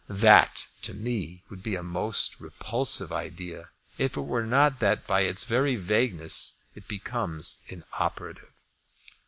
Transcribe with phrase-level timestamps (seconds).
[0.09, 3.69] That to me would be a most repulsive idea
[3.99, 8.47] if it were not that by its very vagueness it becomes inoperative.